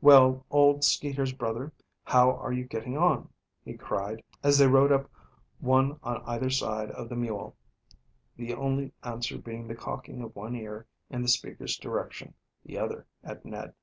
[0.00, 3.28] Well, old Skeeter's brother, how are you getting on?"
[3.64, 5.08] he cried, as they rode up
[5.60, 7.54] one on either side of the mule,
[8.34, 13.06] the only answer being the cocking of one ear in the speaker's direction, the other
[13.22, 13.74] at Ned.